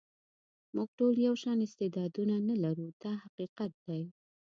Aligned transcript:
موږ 0.75 0.89
ټول 0.99 1.13
یو 1.27 1.35
شان 1.43 1.57
استعدادونه 1.67 2.35
نه 2.47 2.55
لرو 2.63 2.87
دا 3.03 3.13
حقیقت 3.23 3.71
دی. 3.87 4.01